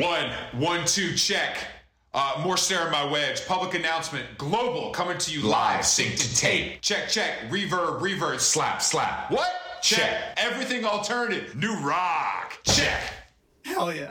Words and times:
One, 0.00 0.30
one, 0.52 0.86
two, 0.86 1.14
check. 1.14 1.58
Uh, 2.14 2.40
more 2.42 2.56
staring 2.56 2.90
my 2.90 3.04
wedge. 3.04 3.46
Public 3.46 3.74
announcement. 3.74 4.26
Global 4.38 4.92
coming 4.92 5.18
to 5.18 5.30
you 5.30 5.42
live. 5.42 5.84
Sync 5.84 6.16
to 6.16 6.36
tape. 6.36 6.80
Check, 6.80 7.08
check. 7.08 7.50
Reverb, 7.50 8.00
reverb. 8.00 8.40
Slap, 8.40 8.80
slap. 8.80 9.30
What? 9.30 9.48
Check. 9.82 10.38
Everything 10.38 10.86
alternative. 10.86 11.54
New 11.54 11.74
rock. 11.80 12.58
Check. 12.64 13.00
Hell 13.64 13.94
yeah. 13.94 14.10